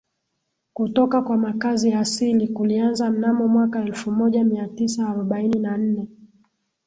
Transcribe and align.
kutoka 0.73 1.21
kwa 1.21 1.37
makazi 1.37 1.89
ya 1.89 1.99
asili 1.99 2.47
kulianza 2.47 3.09
mnamo 3.11 3.47
mwaka 3.47 3.81
elfumoja 3.81 4.43
miatisa 4.43 5.09
arobaini 5.09 5.59
na 5.59 5.77
nne 5.77 6.07